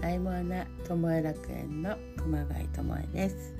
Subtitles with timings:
[0.00, 3.54] ライモアナ友恵楽園の熊谷智恵です。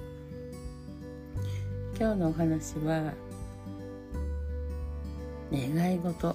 [2.01, 3.13] 今日のお話は
[5.53, 6.35] 願い事。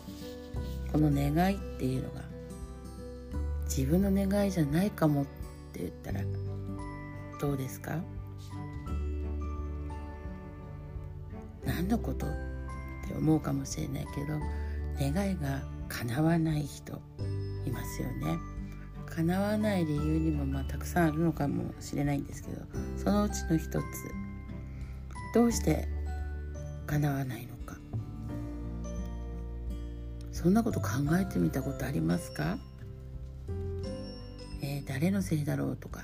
[0.92, 2.22] この願いっていうのが
[3.64, 5.26] 自分の願いじゃないかもっ
[5.74, 6.22] て言ったら
[7.42, 8.00] どうですか？
[11.66, 12.30] 何のことっ
[13.10, 14.40] て思うかもしれないけど
[15.00, 16.94] 願いが叶わない人
[17.66, 18.38] いますよね。
[19.16, 22.62] 叶わない理由にもまあたくさんあるのかもしれないんですけど
[22.98, 23.82] そのうちの一つ
[25.34, 25.88] どうして
[26.88, 27.78] 叶わないのか。
[30.32, 30.88] そんなこと考
[31.20, 32.58] えてみたことありますか、
[34.62, 36.04] えー、誰のせいだろうとか。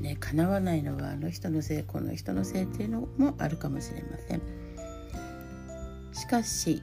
[0.00, 4.42] ね叶わないのはあの人のせいこの人のせいっていうのもあるかもしれません。
[6.12, 6.82] しかし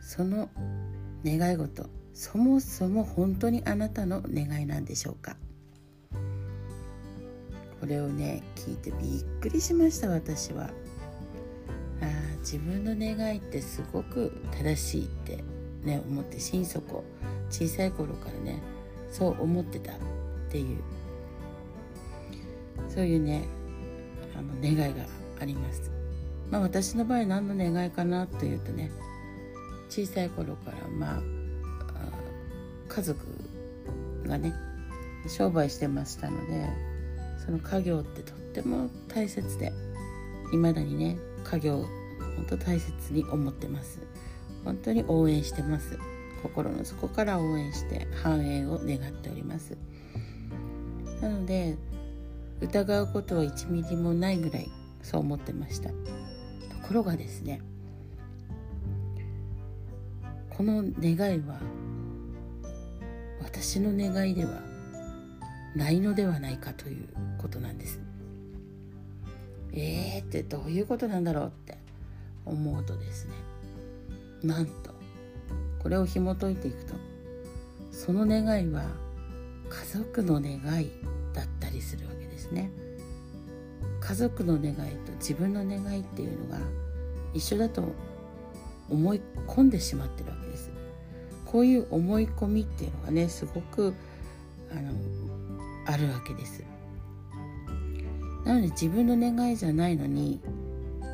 [0.00, 0.48] その
[1.24, 5.36] 願い事そもそも本当にあなたの願いなんでしょうか？
[7.80, 10.64] これをね聞いてびっくりしました私は。
[10.64, 10.68] あ
[12.40, 15.44] 自分の願いってすごく正しいって
[15.84, 17.04] ね思って心底
[17.50, 18.60] 小さい頃からね
[19.12, 19.94] そう思ってたっ
[20.50, 20.78] ていう。
[22.88, 23.44] そういうね
[24.36, 25.04] あの願いが
[25.40, 25.92] あります。
[26.50, 28.90] まあ私の場合何の願いかなというとね
[29.88, 31.37] 小さい頃からまあ
[32.98, 33.16] 家族
[34.26, 34.52] がね
[35.28, 36.68] 商売してましたので
[37.44, 39.72] その家業ってとっても大切で
[40.50, 41.86] 未だにね家業
[42.34, 44.00] 本当大切に思ってます。
[44.64, 45.98] 本当に応援してます。
[46.42, 49.76] 心の底から応援して繁栄を願っております。
[51.20, 51.76] なので
[52.60, 54.70] 疑うことは1ミリもないぐらい
[55.02, 55.90] そう思ってました。
[55.90, 55.94] と
[56.88, 57.60] ころがですね
[60.50, 61.60] この願いは
[63.42, 64.50] 私の願いでは
[65.74, 67.08] ないのではないかという
[67.38, 68.00] ことなんです。
[69.72, 71.78] えーってどういうことなんだろうって
[72.46, 73.34] 思うとですね
[74.42, 74.94] なんと
[75.78, 76.94] これを紐解いていくと
[77.92, 78.84] その願いは
[79.68, 80.90] 家族の願い
[81.34, 82.70] だったりするわけですね。
[84.00, 86.58] 家族の願いと自分の願いっていうのが
[87.34, 87.92] 一緒だと
[88.88, 90.70] 思い込んでしまってるわけです。
[91.50, 93.94] こういう思い込みっていうのがねすごく
[94.70, 94.92] あの
[95.86, 96.62] あるわけです
[98.44, 100.40] なので自分の願いじゃないのに、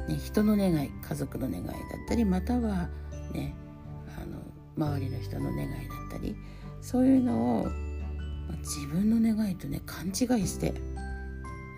[0.08, 1.74] ね、人の願い家族の願いだっ
[2.08, 2.88] たりまたは
[3.32, 3.54] ね
[4.20, 4.42] あの
[4.76, 6.36] 周りの人の願いだったり
[6.80, 10.14] そういうのを、ま、自分の願いとね勘違い
[10.46, 10.74] して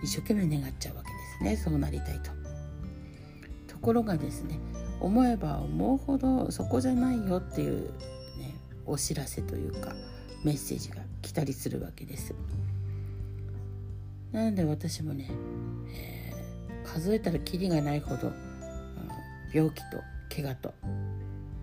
[0.03, 2.31] 一生懸命願っちゃうわけですねそうなりたいと。
[3.67, 4.59] ところがですね
[4.99, 7.91] 思えば思うほどそこじゃないよっていう
[8.87, 9.93] お知らせというか
[10.43, 12.33] メッセージが来たりするわけです。
[14.31, 15.29] なので私もね、
[15.89, 18.33] えー、数えたらきりがないほど、うん、
[19.53, 20.01] 病気と
[20.33, 20.73] 怪我と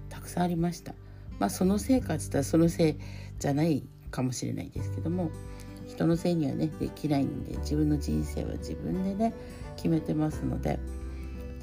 [0.08, 0.94] たくさんありました。
[1.38, 2.96] まあそのせいかっつったらそのせい
[3.38, 5.30] じゃないかもしれないですけども
[5.86, 9.34] 人のせいにはねできないんで自分の人生は自分でね
[9.76, 10.78] 決めてますので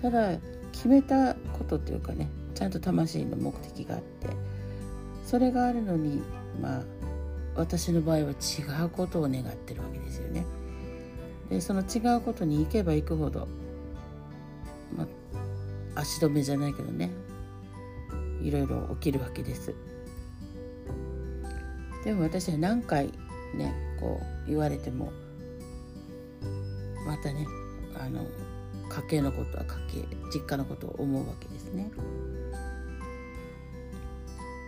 [0.02, 0.38] ただ
[0.72, 4.28] 決めたことというかねちゃんと魂の目的があって
[5.26, 6.22] それがあるのに
[6.62, 6.84] まあ
[7.56, 8.34] 私の場合は違
[8.86, 10.46] うことを願ってるわけですよね。
[11.50, 13.48] でその違うことに行けば行くほど、
[14.96, 15.04] ま
[15.96, 17.12] あ、足止めじゃないけどね
[18.42, 19.74] いろいろ起きるわけです。
[22.06, 23.12] でも私は何回
[23.54, 25.12] ねこう言われても
[27.06, 27.46] またね
[27.96, 28.26] あの
[28.90, 31.92] 家計のことは家計実家のことを思うわけですね。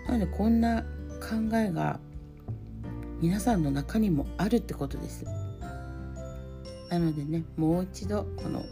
[0.08, 0.84] なのでこんな
[1.22, 2.00] 考えが
[3.22, 5.26] 皆さんの中にもあるってことです。
[6.90, 8.64] なのでねもう一度この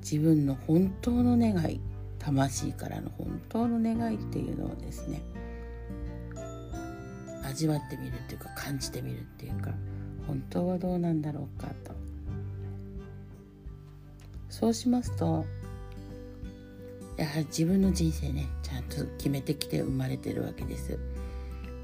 [0.00, 1.80] 自分の本当の願い
[2.18, 5.22] 魂からの本当の願いっていうのをですね
[7.42, 9.72] 味わってみるっていうか感じてみるっていうか
[10.26, 11.92] 本当はどうなんだろうかと。
[14.48, 15.44] そうしますと
[17.16, 20.98] やはり自分の人生ねちゃんと決めてきて生まれてるわけです。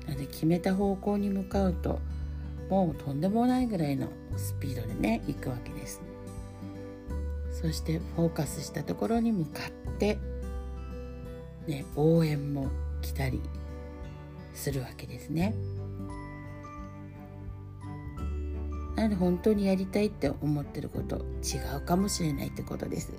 [0.07, 2.01] なので決めた方向に向かうと
[2.69, 6.01] もうとんでもないぐらいのスピードでね行くわけです。
[7.53, 10.19] そしてフォーカスしたところに向かって
[11.67, 12.69] ね応援も
[13.03, 13.41] 来たり
[14.55, 15.55] するわけですね。
[18.97, 23.13] なので本当にやりたいって思ってること違うかもしれないってことです。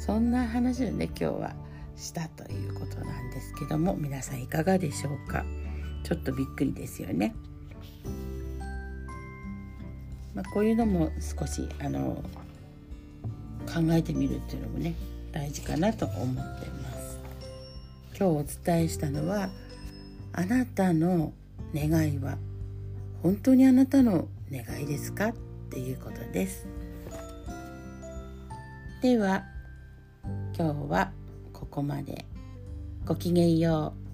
[0.00, 1.54] そんな話をね今日は
[1.94, 5.44] したということなんですけども皆さんいかがでしょうか？
[6.02, 7.34] ちょっとびっくりですよね。
[10.34, 12.24] まあ、こういうのも少しあの
[13.66, 14.94] 考えてみるっていうのもね
[15.32, 16.26] 大事かなと思っ
[16.60, 17.20] てます。
[18.18, 19.50] 今日お伝えしたのは
[20.32, 21.34] あなたの
[21.74, 22.38] 願いは
[23.22, 25.28] 本当にあなたの願いですか？
[25.28, 25.32] っ
[25.70, 26.66] ていうことです。
[29.02, 29.44] では
[30.56, 31.12] 今日は
[31.52, 32.26] ここまで。
[33.06, 34.09] ごきげんよう。